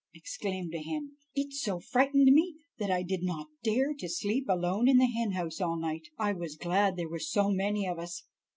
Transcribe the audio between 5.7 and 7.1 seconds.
night. I was glad there